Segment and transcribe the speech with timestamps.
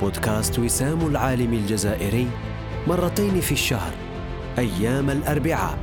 [0.00, 2.28] بودكاست وسام العالم الجزائري
[2.88, 3.92] مرتين في الشهر
[4.58, 5.78] أيام الأربعاء.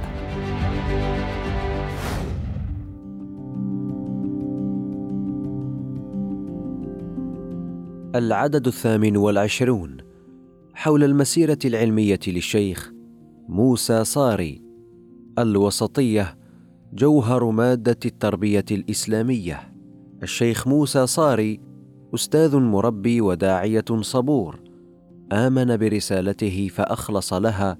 [8.16, 9.97] العدد الثامن والعشرون
[10.73, 12.91] حول المسيرة العلمية للشيخ
[13.49, 14.61] موسى صاري
[15.39, 16.38] الوسطية
[16.93, 19.73] جوهر مادة التربية الإسلامية.
[20.23, 21.70] الشيخ موسى صاري
[22.15, 24.59] أستاذ مربي وداعية صبور.
[25.31, 27.77] آمن برسالته فأخلص لها.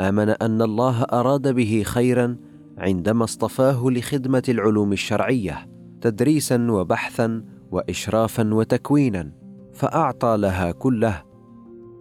[0.00, 2.36] آمن أن الله أراد به خيرا
[2.78, 5.68] عندما اصطفاه لخدمة العلوم الشرعية
[6.00, 9.32] تدريسا وبحثا واشرافا وتكوينا
[9.72, 11.22] فأعطى لها كله.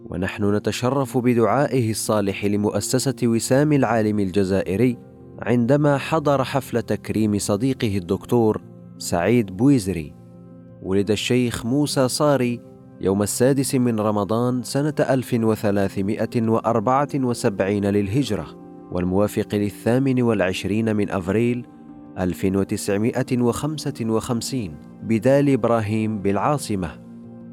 [0.05, 4.97] ونحن نتشرف بدعائه الصالح لمؤسسة وسام العالم الجزائري
[5.41, 8.61] عندما حضر حفل تكريم صديقه الدكتور
[8.97, 10.22] سعيد بويزري
[10.83, 12.61] ولد الشيخ موسى صاري
[13.01, 18.45] يوم السادس من رمضان سنة 1374 للهجرة
[18.91, 21.65] والموافق للثامن والعشرين من أفريل
[22.19, 27.03] 1955 بدالي إبراهيم بالعاصمة.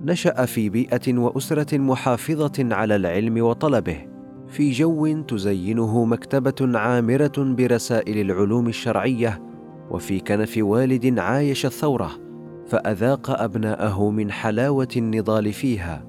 [0.04, 4.06] نشأ في بيئة وأسرة محافظة على العلم وطلبه
[4.48, 9.42] في جو تزينه مكتبة عامرة برسائل العلوم الشرعية
[9.90, 12.29] وفي كنف والد عايش الثورة
[12.70, 16.04] فأذاق أبناءه من حلاوة النضال فيها.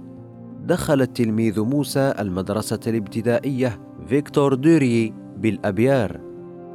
[0.64, 6.20] دخل التلميذ موسى المدرسة الابتدائية فيكتور دوري بالأبيار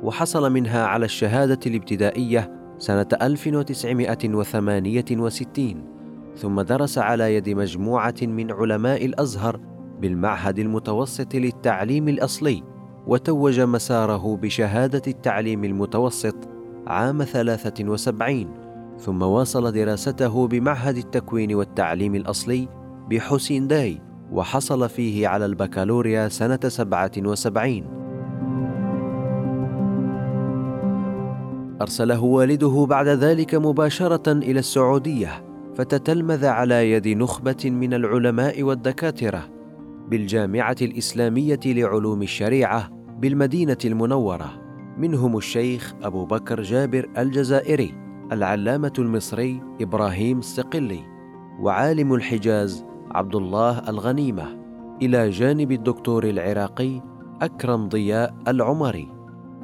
[0.03, 5.85] وحصل منها على الشهادة الابتدائية سنة 1968
[6.37, 9.61] ثم درس على يد مجموعة من علماء الأزهر
[10.01, 12.63] بالمعهد المتوسط للتعليم الأصلي
[13.07, 16.37] وتوج مساره بشهادة التعليم المتوسط
[16.87, 18.66] عام 73
[18.99, 22.69] ثم واصل دراسته بمعهد التكوين والتعليم الأصلي
[23.11, 24.01] بحسين داي
[24.33, 27.97] وحصل فيه على البكالوريا سنة 77
[31.81, 39.49] أرسله والده بعد ذلك مباشرة إلى السعودية فتتلمذ على يد نخبة من العلماء والدكاترة
[40.09, 44.53] بالجامعة الإسلامية لعلوم الشريعة بالمدينة المنورة
[44.99, 48.06] منهم الشيخ أبو بكر جابر الجزائري.
[48.33, 51.01] العلامة المصري إبراهيم الصقلي
[51.61, 54.59] وعالم الحجاز عبد الله الغنيمة
[55.03, 57.03] إلى جانب الدكتور العراقي
[57.43, 59.09] أكرم ضياء العمري.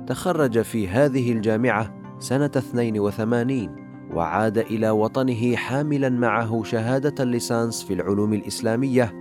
[0.06, 3.76] تخرج في هذه الجامعة سنة 82
[4.14, 9.12] وعاد إلى وطنه حاملا معه شهادة الليسانس في العلوم الإسلامية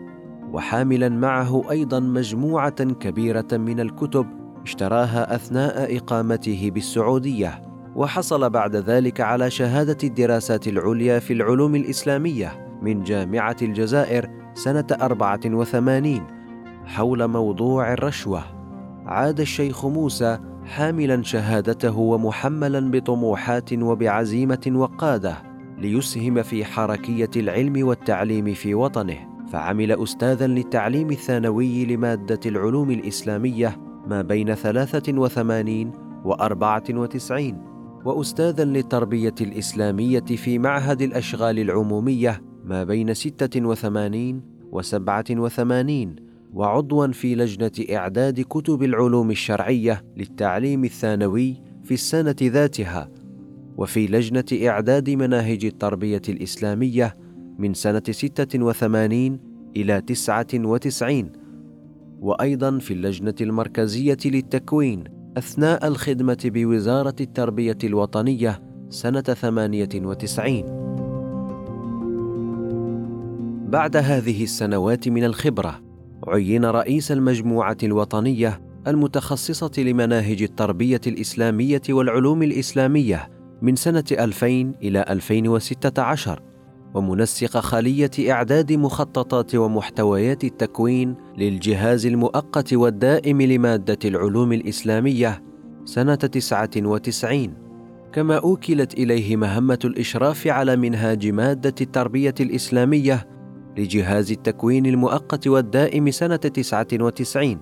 [0.53, 4.27] وحاملا معه أيضا مجموعة كبيرة من الكتب
[4.63, 7.70] اشتراها أثناء إقامته بالسعودية.
[7.95, 16.27] وحصل بعد ذلك على شهادة الدراسات العليا في العلوم الإسلامية من جامعة الجزائر سنة 84
[16.85, 18.43] حول موضوع الرشوة.
[19.05, 25.37] عاد الشيخ موسى حاملا شهادته ومحملا بطموحات وبعزيمة وقادة
[25.77, 29.17] ليسهم في حركية العلم والتعليم في وطنه.
[29.51, 33.77] فعمل أستاذا للتعليم الثانوي لمادة العلوم الإسلامية
[34.07, 35.91] ما بين 83
[36.25, 37.70] و 94
[38.05, 44.41] واستاذا للتربية الإسلامية في معهد الأشغال العمومية ما بين 86
[44.71, 46.15] و 87
[46.53, 53.09] وعضوا في لجنة إعداد كتب العلوم الشرعية للتعليم الثانوي في السنة ذاتها
[53.77, 57.17] وفي لجنة إعداد مناهج التربية الإسلامية
[57.57, 59.39] من سنة 86
[59.77, 61.31] إلى 99
[62.19, 70.63] وأيضا في اللجنة المركزية للتكوين أثناء الخدمة بوزارة التربية الوطنية سنة 98
[73.69, 75.81] بعد هذه السنوات من الخبرة
[76.27, 83.29] عين رئيس المجموعة الوطنية المتخصصة لمناهج التربية الإسلامية والعلوم الإسلامية
[83.61, 84.47] من سنة 2000
[84.83, 86.41] إلى 2016
[86.93, 95.43] ومنسق خلية إعداد مخططات ومحتويات التكوين للجهاز المؤقت والدائم لمادة العلوم الإسلامية
[95.85, 97.53] سنة 99
[98.13, 103.27] كما أوكلت إليه مهمة الإشراف على منهاج مادة التربية الإسلامية
[103.77, 107.57] لجهاز التكوين المؤقت والدائم سنة 99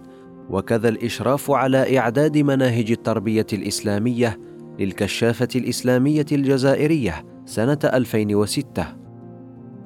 [0.49, 4.39] وكذا الإشراف على إعداد مناهج التربية الإسلامية
[4.79, 8.98] للكشافة الإسلامية الجزائرية سنة 2006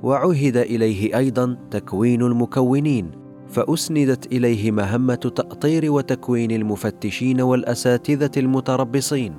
[0.04, 3.12] وعهد إليه أيضا تكوين المكونين
[3.48, 9.36] فأسندت إليه مهمة تأطير وتكوين المفتشين والأساتذة المتربصين.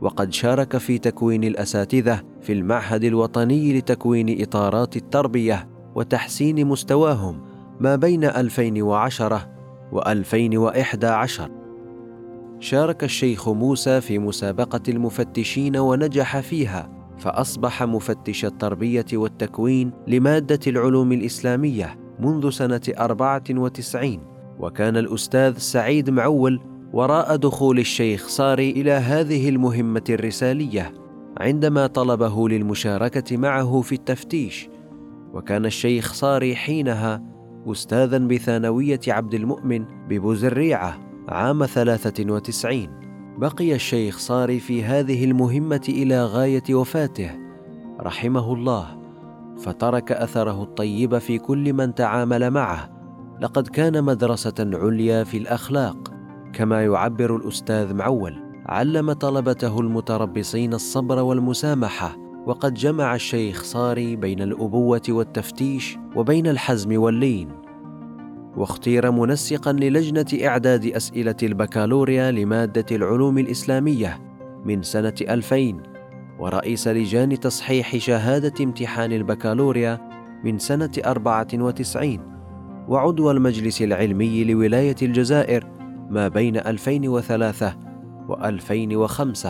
[0.00, 7.40] وقد شارك في تكوين الأساتذة في المعهد الوطني لتكوين إطارات التربية وتحسين مستواهم
[7.80, 9.50] ما بين 2010
[9.92, 11.42] و2011
[12.60, 16.99] شارك الشيخ موسى في مسابقة المفتشين ونجح فيها.
[17.20, 24.18] فأصبح مفتش التربية والتكوين لمادة العلوم الإسلامية منذ سنة 94
[24.58, 26.60] وكان الأستاذ سعيد معول
[26.92, 30.92] وراء دخول الشيخ صاري إلى هذه المهمة الرسالية
[31.40, 34.68] عندما طلبه للمشاركة معه في التفتيش
[35.34, 37.22] وكان الشيخ صاري حينها
[37.66, 43.00] أستاذا بثانوية عبد المؤمن ببوزريعة عام 93
[43.40, 47.30] بقي الشيخ صاري في هذه المهمة إلى غاية وفاته
[48.00, 48.86] رحمه الله
[49.58, 52.90] فترك أثره الطيب في كل من تعامل معه.
[53.40, 56.12] لقد كان مدرسة عليا في الأخلاق
[56.52, 58.42] كما يعبر الأستاذ معول.
[58.66, 62.16] علم طلبته المتربصين الصبر والمسامحة
[62.46, 67.48] وقد جمع الشيخ صاري بين الأبوة والتفتيش وبين الحزم واللين.
[68.56, 74.18] واختير منسقا للجنة إعداد أسئلة البكالوريا لمادة العلوم الإسلامية
[74.64, 75.76] من سنة 2000
[76.38, 80.10] ورئيس لجان تصحيح شهادة امتحان البكالوريا
[80.44, 82.18] من سنة 94
[82.88, 85.66] وعضو المجلس العلمي لولاية الجزائر
[86.10, 87.74] ما بين 2003
[88.28, 89.48] و2005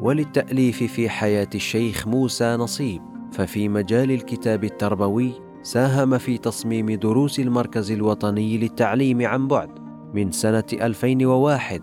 [0.00, 3.02] وللتأليف في حياة الشيخ موسى نصيب
[3.32, 9.70] ففي مجال الكتاب التربوي ساهم في تصميم دروس المركز الوطني للتعليم عن بعد
[10.14, 11.82] من سنة 2001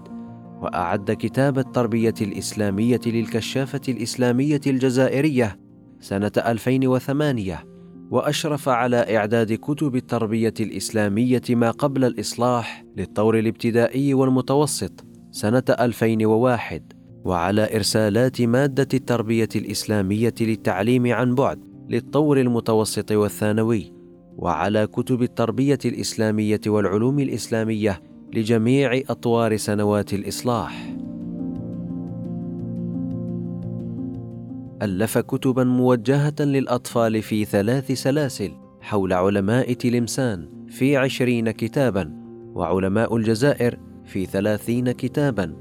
[0.62, 5.60] وأعد كتاب التربية الإسلامية للكشافة الإسلامية الجزائرية
[6.00, 7.64] سنة 2008
[8.12, 16.94] وأشرف على إعداد كتب التربية الإسلامية ما قبل الإصلاح للطور الابتدائي والمتوسط سنة 2001
[17.26, 23.94] وعلى إرسالات مادة التربية الإسلامية للتعليم عن بعد للطور المتوسط والثانوي
[24.38, 28.02] وعلى كتب التربية الإسلامية والعلوم الإسلامية
[28.34, 30.96] لجميع أطوار سنوات الإصلاح.
[34.82, 42.12] ألف كتبا موجهة للأطفال في ثلاث سلاسل حول علماء تلمسان في عشرين كتابا
[42.56, 45.56] وعلماء الجزائر في ثلاثين كتابا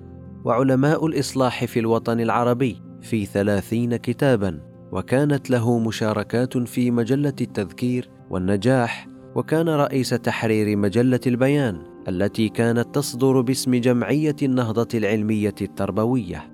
[0.45, 9.09] وعلماء الإصلاح في الوطن العربي في ثلاثين كتابا وكانت له مشاركات في مجلة التذكير والنجاح
[9.35, 16.51] وكان رئيس تحرير مجلة البيان التي كانت تصدر باسم جمعية النهضة العلمية التربوية.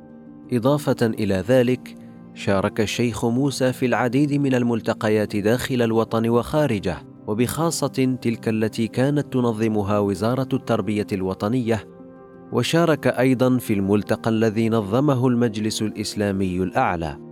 [0.53, 1.95] إضافة إلى ذلك
[2.35, 6.97] شارك الشيخ موسى في العديد من الملتقيات داخل الوطن وخارجه
[7.27, 11.85] وبخاصة تلك التي كانت تنظمها وزارة التربية الوطنية.
[12.53, 17.30] وشارك أيضا في الملتقى الذي نظمه المجلس الإسلامي الأعلى.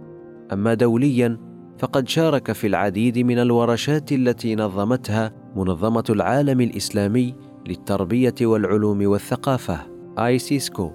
[0.52, 1.38] أما دوليا
[1.78, 7.34] فقد شارك في العديد من الورشات التي نظمتها منظمة العالم الإسلامي
[7.69, 9.78] للتربية والعلوم والثقافة
[10.19, 10.90] ايسيسكو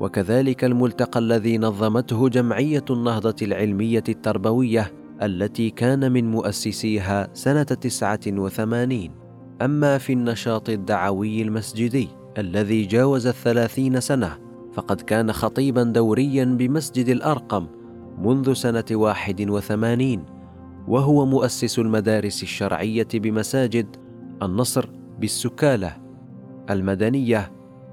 [0.00, 4.92] وكذلك الملتقى الذي نظمته جمعية النهضة العلمية التربوية
[5.22, 9.12] التي كان من مؤسسيها سنة تسعة وثمانين.
[9.62, 12.08] أما في النشاط الدعوي المسجدي
[12.38, 14.38] الذي جاوز الثلاثين سنة
[14.72, 17.66] فقد كان خطيبا دوريا بمسجد الأرقم
[18.18, 20.24] منذ سنة واحد وثمانين
[20.88, 23.96] وهو مؤسس المدارس الشرعية بمساجد
[24.42, 24.88] النصر
[25.20, 25.96] بالسكالة
[26.70, 27.52] المدنية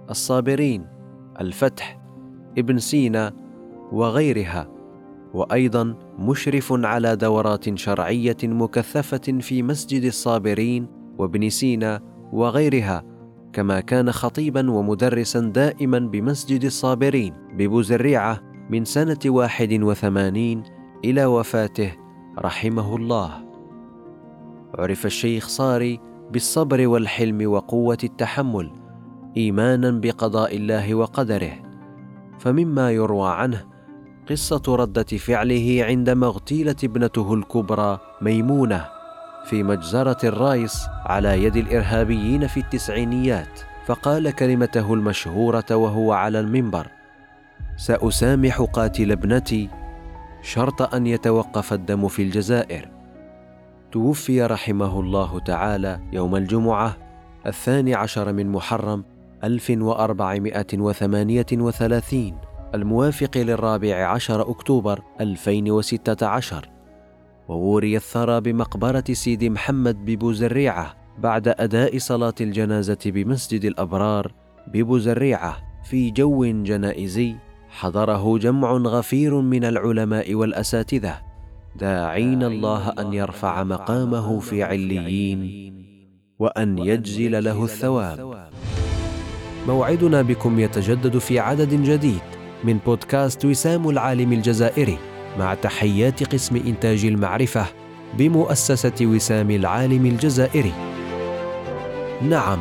[0.09, 0.85] الصابرين
[1.41, 1.99] الفتح
[2.57, 3.33] ابن سينا
[3.91, 4.67] وغيرها
[5.33, 10.87] وأيضا مشرف على دورات شرعية مكثفة في مسجد الصابرين
[11.17, 12.01] وابن سينا
[12.33, 13.03] وغيرها
[13.53, 20.63] كما كان خطيبا ومدرسا دائما بمسجد الصابرين ببوزريعه من سنة واحد وثمانين
[21.05, 21.91] إلى وفاته
[22.39, 23.31] رحمه الله.
[24.79, 25.99] عرف الشيخ صاري
[26.31, 28.71] بالصبر والحلم وقوة التحمل
[29.37, 31.53] إيمانا بقضاء الله وقدره.
[32.39, 33.65] فمما يروى عنه
[34.29, 38.85] قصة ردة فعله عندما اغتيلت ابنته الكبرى ميمونة
[39.45, 47.02] في مجزرة الرايس على يد الإرهابيين في التسعينيات فقال كلمته المشهورة وهو على المنبر
[47.77, 49.69] سأسامح قاتل ابنتي
[50.41, 52.89] شرط أن يتوقف الدم في الجزائر.
[53.91, 56.97] توفي رحمه الله تعالى يوم الجمعة
[57.45, 59.03] الثاني عشر من محرم
[59.43, 62.37] 1438
[62.75, 66.69] الموافق للرابع عشر أكتوبر 2016
[67.47, 74.33] ووري الثرى بمقبرة سيدي محمد ببوزريعة بعد أداء صلاة الجنازة بمسجد الأبرار
[74.67, 77.35] ببوزريعة في جو جنائزي.
[77.73, 81.15] حضره جمع غفير من العلماء والأساتذة
[81.75, 85.73] داعين الله أن يرفع مقامه في عليين
[86.39, 88.49] وأن يجزل له الثواب
[89.67, 92.21] موعدنا بكم يتجدد في عدد جديد
[92.63, 94.97] من بودكاست وسام العالم الجزائري
[95.39, 97.65] مع تحيات قسم إنتاج المعرفة
[98.17, 100.73] بمؤسسة وسام العالم الجزائري.
[102.29, 102.59] نعم،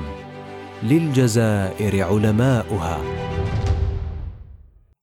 [0.83, 3.32] للجزائر علماؤها.